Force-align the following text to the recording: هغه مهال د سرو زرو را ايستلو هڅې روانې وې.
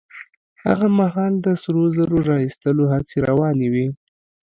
هغه 0.65 0.87
مهال 0.99 1.33
د 1.45 1.47
سرو 1.61 1.83
زرو 1.97 2.17
را 2.29 2.37
ايستلو 2.45 2.83
هڅې 2.93 3.17
روانې 3.29 3.67
وې. 3.73 3.87